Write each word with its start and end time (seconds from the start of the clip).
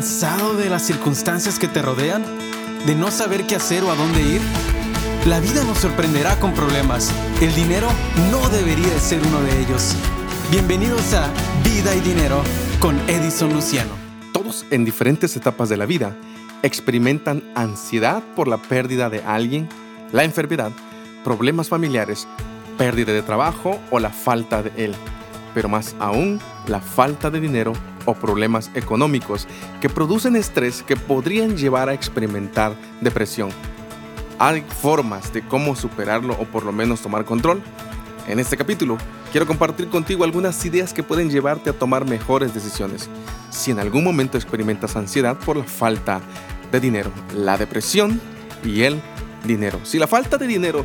¿Cansado 0.00 0.54
de 0.54 0.70
las 0.70 0.80
circunstancias 0.80 1.58
que 1.58 1.68
te 1.68 1.82
rodean? 1.82 2.24
¿De 2.86 2.94
no 2.94 3.10
saber 3.10 3.46
qué 3.46 3.56
hacer 3.56 3.84
o 3.84 3.90
a 3.90 3.96
dónde 3.96 4.22
ir? 4.22 4.40
La 5.26 5.40
vida 5.40 5.62
nos 5.64 5.76
sorprenderá 5.76 6.40
con 6.40 6.54
problemas. 6.54 7.12
El 7.42 7.54
dinero 7.54 7.86
no 8.30 8.48
debería 8.48 8.88
de 8.88 8.98
ser 8.98 9.20
uno 9.26 9.42
de 9.42 9.60
ellos. 9.60 9.94
Bienvenidos 10.50 11.12
a 11.12 11.28
Vida 11.62 11.94
y 11.94 12.00
Dinero 12.00 12.42
con 12.80 12.98
Edison 13.10 13.52
Luciano. 13.52 13.90
Todos 14.32 14.64
en 14.70 14.86
diferentes 14.86 15.36
etapas 15.36 15.68
de 15.68 15.76
la 15.76 15.84
vida 15.84 16.16
experimentan 16.62 17.42
ansiedad 17.54 18.22
por 18.34 18.48
la 18.48 18.56
pérdida 18.56 19.10
de 19.10 19.22
alguien, 19.22 19.68
la 20.12 20.24
enfermedad, 20.24 20.72
problemas 21.22 21.68
familiares, 21.68 22.26
pérdida 22.78 23.12
de 23.12 23.20
trabajo 23.20 23.78
o 23.90 23.98
la 23.98 24.08
falta 24.08 24.62
de 24.62 24.72
él. 24.82 24.94
Pero 25.52 25.68
más 25.68 25.94
aún, 25.98 26.40
la 26.68 26.80
falta 26.80 27.28
de 27.28 27.38
dinero 27.38 27.74
o 28.04 28.14
problemas 28.14 28.70
económicos 28.74 29.46
que 29.80 29.88
producen 29.88 30.36
estrés 30.36 30.82
que 30.82 30.96
podrían 30.96 31.56
llevar 31.56 31.88
a 31.88 31.94
experimentar 31.94 32.74
depresión. 33.00 33.50
¿Hay 34.38 34.62
formas 34.62 35.32
de 35.32 35.42
cómo 35.42 35.76
superarlo 35.76 36.34
o 36.40 36.44
por 36.44 36.64
lo 36.64 36.72
menos 36.72 37.00
tomar 37.00 37.24
control? 37.24 37.62
En 38.26 38.38
este 38.38 38.56
capítulo 38.56 38.96
quiero 39.32 39.46
compartir 39.46 39.88
contigo 39.88 40.24
algunas 40.24 40.64
ideas 40.64 40.92
que 40.92 41.02
pueden 41.02 41.30
llevarte 41.30 41.70
a 41.70 41.72
tomar 41.72 42.04
mejores 42.04 42.54
decisiones. 42.54 43.08
Si 43.50 43.70
en 43.70 43.78
algún 43.78 44.04
momento 44.04 44.38
experimentas 44.38 44.96
ansiedad 44.96 45.36
por 45.36 45.56
la 45.56 45.64
falta 45.64 46.20
de 46.70 46.80
dinero, 46.80 47.10
la 47.34 47.58
depresión 47.58 48.20
y 48.64 48.82
el 48.82 49.00
dinero. 49.44 49.80
Si 49.84 49.98
la 49.98 50.06
falta 50.06 50.38
de 50.38 50.46
dinero 50.46 50.84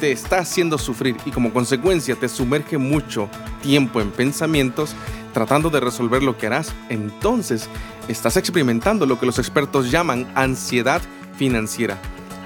te 0.00 0.12
está 0.12 0.38
haciendo 0.38 0.78
sufrir 0.78 1.16
y 1.26 1.30
como 1.30 1.52
consecuencia 1.52 2.16
te 2.16 2.28
sumerge 2.28 2.78
mucho 2.78 3.28
tiempo 3.62 4.00
en 4.00 4.10
pensamientos, 4.10 4.94
tratando 5.32 5.70
de 5.70 5.80
resolver 5.80 6.22
lo 6.22 6.36
que 6.36 6.46
harás, 6.46 6.72
entonces 6.88 7.68
estás 8.08 8.36
experimentando 8.36 9.06
lo 9.06 9.18
que 9.18 9.26
los 9.26 9.38
expertos 9.38 9.90
llaman 9.90 10.30
ansiedad 10.34 11.00
financiera, 11.36 11.98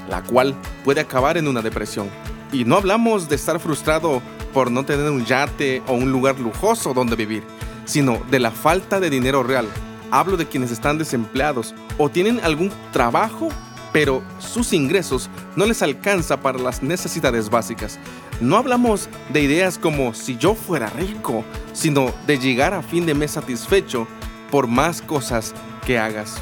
la 0.09 0.23
cual 0.23 0.55
puede 0.85 1.01
acabar 1.01 1.37
en 1.37 1.49
una 1.49 1.63
depresión. 1.63 2.09
Y 2.53 2.65
no 2.65 2.77
hablamos 2.77 3.29
de 3.29 3.37
estar 3.37 3.59
frustrado 3.59 4.23
por 4.53 4.71
no 4.71 4.85
tener 4.85 5.11
un 5.11 5.25
yate 5.25 5.83
o 5.89 5.95
un 5.95 6.13
lugar 6.13 6.39
lujoso 6.39 6.95
donde 6.95 7.17
vivir, 7.17 7.43
sino 7.85 8.23
de 8.31 8.39
la 8.39 8.51
falta 8.51 9.01
de 9.01 9.11
dinero 9.11 9.43
real. 9.43 9.67
Hablo 10.11 10.37
de 10.37 10.47
quienes 10.47 10.71
están 10.71 10.97
desempleados 10.97 11.75
o 11.99 12.09
tienen 12.09 12.41
algún 12.45 12.71
trabajo, 12.93 13.49
pero 13.93 14.23
sus 14.39 14.73
ingresos 14.73 15.29
no 15.57 15.67
les 15.67 15.83
alcanza 15.83 16.41
para 16.41 16.59
las 16.59 16.83
necesidades 16.83 17.51
básicas. 17.51 17.99
No 18.41 18.57
hablamos 18.57 19.09
de 19.33 19.43
ideas 19.43 19.79
como 19.79 20.13
si 20.13 20.37
yo 20.37 20.55
fuera 20.55 20.89
rico, 20.91 21.45
sino 21.73 22.13
de 22.27 22.39
llegar 22.39 22.75
a 22.75 22.83
fin 22.83 23.07
de 23.07 23.15
mes 23.15 23.33
satisfecho 23.33 24.09
por 24.51 24.67
más 24.67 25.03
cosas 25.03 25.55
que 25.87 25.99
hagas. 25.99 26.37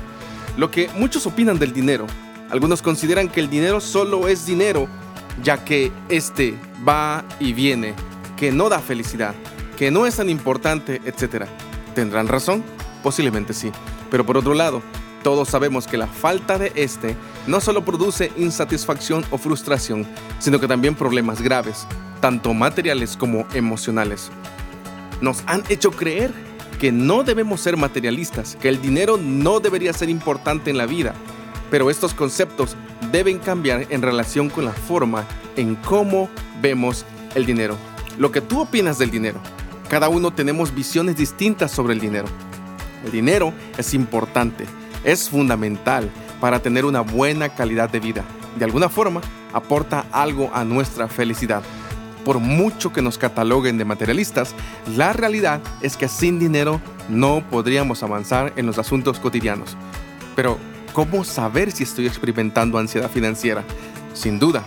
Lo 0.56 0.70
que 0.70 0.88
muchos 0.96 1.26
opinan 1.26 1.58
del 1.58 1.72
dinero, 1.72 2.06
algunos 2.50 2.82
consideran 2.82 3.28
que 3.28 3.40
el 3.40 3.50
dinero 3.50 3.80
solo 3.80 4.28
es 4.28 4.46
dinero, 4.46 4.88
ya 5.42 5.64
que 5.64 5.92
este 6.08 6.58
va 6.86 7.24
y 7.40 7.52
viene, 7.52 7.94
que 8.36 8.52
no 8.52 8.68
da 8.68 8.80
felicidad, 8.80 9.34
que 9.76 9.90
no 9.90 10.06
es 10.06 10.16
tan 10.16 10.28
importante, 10.28 11.00
etc. 11.04 11.46
¿Tendrán 11.94 12.28
razón? 12.28 12.64
Posiblemente 13.02 13.52
sí. 13.52 13.70
Pero 14.10 14.26
por 14.26 14.36
otro 14.36 14.54
lado, 14.54 14.82
todos 15.23 15.48
sabemos 15.48 15.87
que 15.87 15.97
la 15.97 16.06
falta 16.06 16.59
de 16.59 16.73
este 16.75 17.17
no 17.47 17.61
solo 17.61 17.84
produce 17.84 18.33
insatisfacción 18.37 19.25
o 19.31 19.39
frustración, 19.39 20.06
sino 20.39 20.61
que 20.61 20.69
también 20.69 20.95
problemas 20.95 21.41
graves, 21.41 21.87
tanto 22.20 22.55
materiales 22.55 23.17
como 23.17 23.47
emocionales. 23.55 24.31
Nos 25.20 25.43
han 25.47 25.62
hecho 25.69 25.93
creer 25.93 26.33
que 26.81 26.91
no 26.91 27.23
debemos 27.23 27.61
ser 27.61 27.77
materialistas, 27.77 28.56
que 28.61 28.69
el 28.69 28.83
dinero 28.83 29.17
no 29.17 29.61
debería 29.61 29.93
ser 29.93 30.09
importante 30.09 30.70
en 30.70 30.78
la 30.78 30.87
vida, 30.87 31.15
pero 31.70 31.91
estos 31.91 32.12
conceptos 32.12 32.77
deben 33.12 33.39
cambiar 33.39 33.87
en 33.91 34.03
relación 34.03 34.50
con 34.50 34.65
la 34.65 34.73
forma 34.73 35.25
en 35.56 35.77
cómo 35.77 36.28
vemos 36.61 37.05
el 37.34 37.47
dinero. 37.47 37.77
Lo 38.19 38.32
que 38.32 38.41
tú 38.41 38.61
opinas 38.61 38.99
del 38.99 39.11
dinero. 39.11 39.41
Cada 39.88 40.09
uno 40.09 40.32
tenemos 40.32 40.75
visiones 40.75 41.16
distintas 41.16 41.71
sobre 41.71 41.94
el 41.94 42.00
dinero. 42.00 42.27
El 43.05 43.12
dinero 43.12 43.53
es 43.77 43.94
importante, 43.94 44.65
es 45.04 45.28
fundamental 45.28 46.10
para 46.40 46.60
tener 46.60 46.84
una 46.84 47.00
buena 47.00 47.50
calidad 47.50 47.90
de 47.90 48.00
vida. 48.00 48.24
De 48.58 48.64
alguna 48.64 48.88
forma, 48.88 49.20
aporta 49.52 50.06
algo 50.12 50.50
a 50.54 50.64
nuestra 50.64 51.08
felicidad. 51.08 51.62
Por 52.24 52.38
mucho 52.38 52.92
que 52.92 53.02
nos 53.02 53.18
cataloguen 53.18 53.78
de 53.78 53.84
materialistas, 53.84 54.54
la 54.96 55.12
realidad 55.12 55.60
es 55.80 55.96
que 55.96 56.08
sin 56.08 56.38
dinero 56.38 56.80
no 57.08 57.42
podríamos 57.50 58.02
avanzar 58.02 58.52
en 58.56 58.66
los 58.66 58.78
asuntos 58.78 59.18
cotidianos. 59.18 59.76
Pero, 60.36 60.58
¿cómo 60.92 61.24
saber 61.24 61.72
si 61.72 61.82
estoy 61.82 62.06
experimentando 62.06 62.78
ansiedad 62.78 63.10
financiera? 63.10 63.64
Sin 64.14 64.38
duda, 64.38 64.64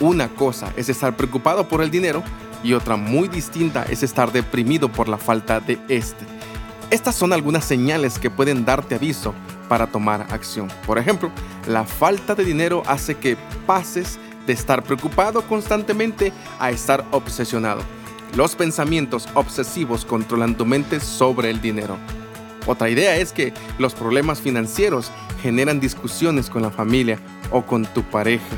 una 0.00 0.28
cosa 0.28 0.72
es 0.76 0.88
estar 0.88 1.16
preocupado 1.16 1.68
por 1.68 1.82
el 1.82 1.90
dinero 1.90 2.22
y 2.62 2.72
otra 2.72 2.96
muy 2.96 3.28
distinta 3.28 3.84
es 3.84 4.02
estar 4.02 4.32
deprimido 4.32 4.88
por 4.90 5.08
la 5.08 5.18
falta 5.18 5.60
de 5.60 5.78
este. 5.88 6.24
Estas 6.94 7.16
son 7.16 7.32
algunas 7.32 7.64
señales 7.64 8.20
que 8.20 8.30
pueden 8.30 8.64
darte 8.64 8.94
aviso 8.94 9.34
para 9.68 9.88
tomar 9.88 10.28
acción. 10.30 10.68
Por 10.86 10.96
ejemplo, 10.96 11.32
la 11.66 11.82
falta 11.82 12.36
de 12.36 12.44
dinero 12.44 12.84
hace 12.86 13.16
que 13.16 13.36
pases 13.66 14.20
de 14.46 14.52
estar 14.52 14.80
preocupado 14.84 15.42
constantemente 15.42 16.32
a 16.60 16.70
estar 16.70 17.04
obsesionado. 17.10 17.80
Los 18.36 18.54
pensamientos 18.54 19.28
obsesivos 19.34 20.04
controlan 20.04 20.56
tu 20.56 20.66
mente 20.66 21.00
sobre 21.00 21.50
el 21.50 21.60
dinero. 21.60 21.98
Otra 22.64 22.88
idea 22.88 23.16
es 23.16 23.32
que 23.32 23.52
los 23.78 23.92
problemas 23.92 24.40
financieros 24.40 25.10
generan 25.42 25.80
discusiones 25.80 26.48
con 26.48 26.62
la 26.62 26.70
familia 26.70 27.18
o 27.50 27.62
con 27.62 27.86
tu 27.86 28.04
pareja. 28.04 28.56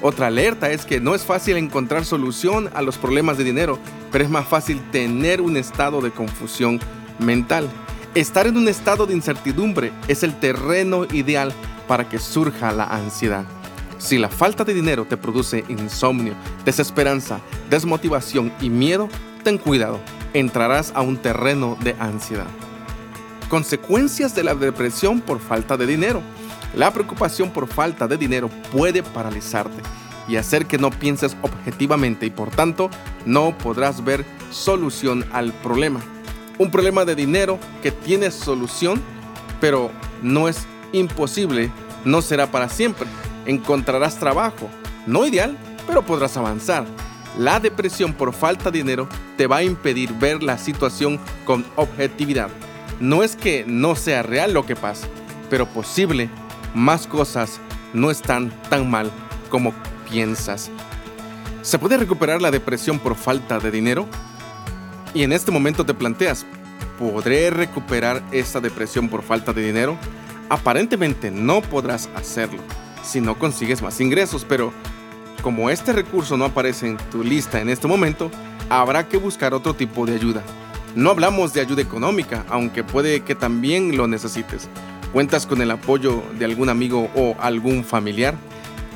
Otra 0.00 0.28
alerta 0.28 0.70
es 0.70 0.84
que 0.84 1.00
no 1.00 1.16
es 1.16 1.24
fácil 1.24 1.56
encontrar 1.56 2.04
solución 2.04 2.70
a 2.72 2.82
los 2.82 2.98
problemas 2.98 3.36
de 3.36 3.42
dinero, 3.42 3.80
pero 4.12 4.22
es 4.22 4.30
más 4.30 4.46
fácil 4.46 4.80
tener 4.92 5.40
un 5.40 5.56
estado 5.56 6.00
de 6.02 6.12
confusión 6.12 6.78
mental. 7.18 7.68
Estar 8.14 8.46
en 8.46 8.56
un 8.56 8.68
estado 8.68 9.06
de 9.06 9.14
incertidumbre 9.14 9.92
es 10.06 10.22
el 10.22 10.38
terreno 10.38 11.04
ideal 11.04 11.52
para 11.88 12.08
que 12.08 12.18
surja 12.18 12.72
la 12.72 12.84
ansiedad. 12.84 13.44
Si 13.98 14.18
la 14.18 14.28
falta 14.28 14.64
de 14.64 14.74
dinero 14.74 15.04
te 15.04 15.16
produce 15.16 15.64
insomnio, 15.68 16.34
desesperanza, 16.64 17.40
desmotivación 17.70 18.52
y 18.60 18.70
miedo, 18.70 19.08
ten 19.42 19.58
cuidado, 19.58 19.98
entrarás 20.32 20.92
a 20.94 21.00
un 21.00 21.16
terreno 21.16 21.76
de 21.82 21.96
ansiedad. 21.98 22.46
Consecuencias 23.48 24.34
de 24.34 24.44
la 24.44 24.54
depresión 24.54 25.20
por 25.20 25.40
falta 25.40 25.76
de 25.76 25.86
dinero. 25.86 26.22
La 26.74 26.92
preocupación 26.92 27.50
por 27.50 27.66
falta 27.66 28.06
de 28.06 28.16
dinero 28.16 28.48
puede 28.72 29.02
paralizarte 29.02 29.82
y 30.28 30.36
hacer 30.36 30.66
que 30.66 30.78
no 30.78 30.90
pienses 30.90 31.36
objetivamente 31.42 32.26
y 32.26 32.30
por 32.30 32.50
tanto 32.50 32.90
no 33.26 33.56
podrás 33.58 34.04
ver 34.04 34.24
solución 34.50 35.24
al 35.32 35.52
problema 35.52 36.00
un 36.58 36.70
problema 36.70 37.04
de 37.04 37.14
dinero 37.14 37.58
que 37.82 37.90
tiene 37.90 38.30
solución, 38.30 39.02
pero 39.60 39.90
no 40.22 40.48
es 40.48 40.66
imposible, 40.92 41.70
no 42.04 42.22
será 42.22 42.50
para 42.50 42.68
siempre. 42.68 43.06
Encontrarás 43.46 44.18
trabajo, 44.18 44.68
no 45.06 45.26
ideal, 45.26 45.56
pero 45.86 46.02
podrás 46.02 46.36
avanzar. 46.36 46.84
La 47.38 47.58
depresión 47.58 48.12
por 48.12 48.32
falta 48.32 48.70
de 48.70 48.78
dinero 48.78 49.08
te 49.36 49.46
va 49.46 49.56
a 49.56 49.64
impedir 49.64 50.12
ver 50.14 50.42
la 50.42 50.56
situación 50.56 51.18
con 51.44 51.66
objetividad. 51.76 52.48
No 53.00 53.22
es 53.24 53.34
que 53.34 53.64
no 53.66 53.96
sea 53.96 54.22
real 54.22 54.54
lo 54.54 54.64
que 54.64 54.76
pasa, 54.76 55.08
pero 55.50 55.66
posible, 55.66 56.30
más 56.74 57.06
cosas 57.06 57.60
no 57.92 58.10
están 58.10 58.50
tan 58.68 58.88
mal 58.88 59.10
como 59.50 59.74
piensas. 60.08 60.70
¿Se 61.62 61.78
puede 61.78 61.96
recuperar 61.96 62.40
la 62.40 62.50
depresión 62.50 62.98
por 62.98 63.16
falta 63.16 63.58
de 63.58 63.70
dinero? 63.70 64.06
Y 65.14 65.22
en 65.22 65.32
este 65.32 65.52
momento 65.52 65.86
te 65.86 65.94
planteas, 65.94 66.44
¿podré 66.98 67.48
recuperar 67.50 68.20
esta 68.32 68.60
depresión 68.60 69.08
por 69.08 69.22
falta 69.22 69.52
de 69.52 69.64
dinero? 69.64 69.96
Aparentemente 70.48 71.30
no 71.30 71.62
podrás 71.62 72.10
hacerlo 72.16 72.58
si 73.04 73.20
no 73.20 73.38
consigues 73.38 73.80
más 73.80 74.00
ingresos, 74.00 74.44
pero 74.48 74.72
como 75.40 75.70
este 75.70 75.92
recurso 75.92 76.36
no 76.36 76.46
aparece 76.46 76.88
en 76.88 76.96
tu 77.12 77.22
lista 77.22 77.60
en 77.60 77.68
este 77.68 77.86
momento, 77.86 78.28
habrá 78.68 79.08
que 79.08 79.16
buscar 79.16 79.54
otro 79.54 79.74
tipo 79.74 80.04
de 80.04 80.16
ayuda. 80.16 80.42
No 80.96 81.10
hablamos 81.10 81.52
de 81.52 81.60
ayuda 81.60 81.82
económica, 81.82 82.44
aunque 82.48 82.82
puede 82.82 83.20
que 83.20 83.36
también 83.36 83.96
lo 83.96 84.08
necesites. 84.08 84.68
¿Cuentas 85.12 85.46
con 85.46 85.62
el 85.62 85.70
apoyo 85.70 86.24
de 86.38 86.44
algún 86.44 86.68
amigo 86.68 87.08
o 87.14 87.36
algún 87.40 87.84
familiar? 87.84 88.34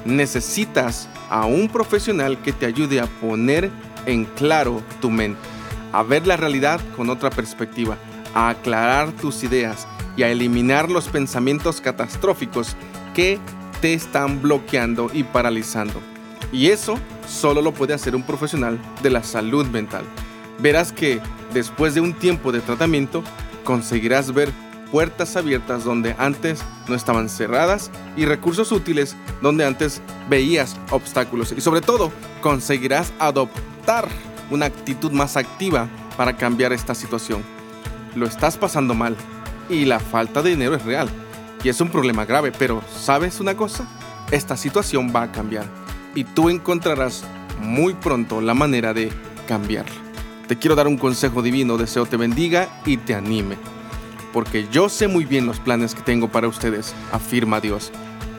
Necesitas 0.05 1.09
a 1.31 1.47
un 1.47 1.69
profesional 1.69 2.41
que 2.43 2.53
te 2.53 2.67
ayude 2.67 3.00
a 3.00 3.06
poner 3.06 3.71
en 4.06 4.25
claro 4.25 4.82
tu 5.00 5.11
mente 5.11 5.48
a 5.93 6.02
ver 6.02 6.26
la 6.26 6.37
realidad 6.37 6.81
con 6.96 7.11
otra 7.11 7.31
perspectiva, 7.31 7.96
a 8.35 8.50
aclarar 8.50 9.12
tus 9.12 9.43
ideas 9.44 9.87
y 10.17 10.23
a 10.23 10.31
eliminar 10.31 10.90
los 10.90 11.08
pensamientos 11.08 11.81
catastróficos 11.81 12.76
que 13.14 13.38
te 13.81 13.94
están 13.94 14.43
bloqueando 14.43 15.11
y 15.12 15.23
paralizando. 15.23 16.00
Y 16.52 16.69
eso 16.69 16.99
solo 17.29 17.62
lo 17.62 17.73
puede 17.73 17.94
hacer 17.94 18.17
un 18.17 18.23
profesional 18.23 18.79
de 19.02 19.11
la 19.11 19.23
salud 19.23 19.67
mental. 19.67 20.05
Verás 20.58 20.93
que 20.93 21.20
después 21.52 21.94
de 21.94 22.00
un 22.00 22.14
tiempo 22.14 22.52
de 22.52 22.61
tratamiento 22.61 23.23
conseguirás 23.64 24.32
ver 24.32 24.50
puertas 24.90 25.37
abiertas 25.37 25.85
donde 25.85 26.14
antes 26.19 26.61
no 26.88 26.94
estaban 26.94 27.29
cerradas 27.29 27.90
y 28.17 28.25
recursos 28.25 28.73
útiles 28.73 29.17
donde 29.43 29.64
antes 29.64 30.00
veías 30.29 30.76
obstáculos. 30.90 31.52
Y 31.56 31.61
sobre 31.61 31.81
todo, 31.81 32.11
conseguirás 32.40 33.12
adoptar 33.19 34.08
una 34.50 34.67
actitud 34.67 35.12
más 35.12 35.37
activa 35.37 35.89
para 36.17 36.37
cambiar 36.37 36.73
esta 36.73 36.95
situación. 36.95 37.43
Lo 38.15 38.27
estás 38.27 38.56
pasando 38.56 38.95
mal 38.95 39.17
y 39.69 39.85
la 39.85 40.00
falta 40.00 40.43
de 40.43 40.50
dinero 40.50 40.75
es 40.75 40.85
real 40.85 41.09
y 41.62 41.69
es 41.69 41.81
un 41.81 41.89
problema 41.91 42.25
grave, 42.25 42.53
pero 42.56 42.83
¿sabes 42.95 43.41
una 43.41 43.56
cosa? 43.56 43.87
Esta 44.31 44.56
situación 44.56 45.12
va 45.15 45.23
a 45.23 45.33
cambiar 45.33 45.67
y 46.15 46.25
tú 46.25 46.49
encontrarás 46.50 47.25
muy 47.61 47.95
pronto 47.95 48.41
la 48.41 48.55
manera 48.55 48.95
de 48.95 49.11
cambiarla. 49.47 49.97
Te 50.47 50.56
quiero 50.56 50.75
dar 50.77 50.87
un 50.87 50.97
consejo 50.97 51.43
divino, 51.43 51.77
deseo 51.77 52.06
te 52.06 52.17
bendiga 52.17 52.69
y 52.87 52.97
te 52.97 53.15
anime 53.15 53.56
porque 54.33 54.69
yo 54.71 54.89
sé 54.89 55.09
muy 55.09 55.25
bien 55.25 55.47
los 55.47 55.61
planes 55.61 55.95
que 55.95 56.03
tengo 56.03 56.29
para 56.29 56.49
ustedes, 56.49 56.95
afirma 57.12 57.61
Dios, 57.61 57.91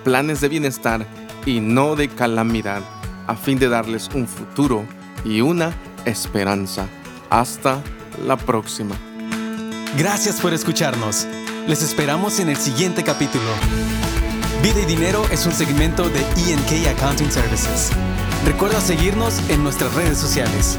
planes 0.03 0.41
de 0.41 0.49
bienestar 0.49 1.05
y 1.45 1.59
no 1.59 1.95
de 1.95 2.09
calamidad, 2.09 2.81
a 3.27 3.35
fin 3.35 3.59
de 3.59 3.69
darles 3.69 4.09
un 4.13 4.27
futuro 4.27 4.85
y 5.25 5.41
una 5.41 5.73
esperanza. 6.05 6.87
Hasta 7.29 7.81
la 8.25 8.37
próxima. 8.37 8.95
Gracias 9.97 10.39
por 10.39 10.53
escucharnos. 10.53 11.27
Les 11.67 11.81
esperamos 11.81 12.39
en 12.39 12.49
el 12.49 12.57
siguiente 12.57 13.03
capítulo. 13.03 13.49
Vida 14.61 14.81
y 14.81 14.85
Dinero 14.85 15.23
es 15.31 15.45
un 15.45 15.53
segmento 15.53 16.09
de 16.09 16.19
ENK 16.19 16.97
Accounting 16.97 17.31
Services. 17.31 17.91
Recuerda 18.45 18.81
seguirnos 18.81 19.39
en 19.49 19.63
nuestras 19.63 19.93
redes 19.93 20.17
sociales. 20.17 20.77